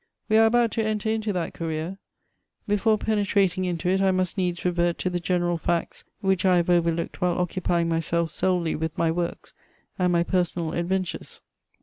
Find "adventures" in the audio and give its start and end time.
10.71-11.39